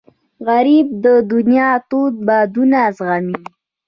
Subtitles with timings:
[0.47, 3.39] غریب د دنیا تود بادونه زغمي